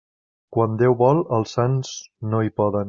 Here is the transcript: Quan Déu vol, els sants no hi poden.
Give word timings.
Quan 0.55 0.79
Déu 0.81 0.97
vol, 1.03 1.21
els 1.39 1.55
sants 1.59 1.95
no 2.33 2.45
hi 2.49 2.55
poden. 2.63 2.79